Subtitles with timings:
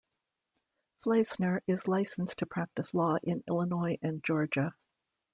[1.03, 4.73] Fleissner is licensed to practice law in Illinois and Georgia.